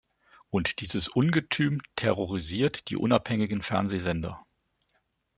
Und 0.49 0.79
dieses 0.81 1.07
"Ungetüm" 1.09 1.79
terrorisiert 1.95 2.89
die 2.89 2.95
unabhängigen 2.97 3.61
Fernsehsender. 3.61 4.43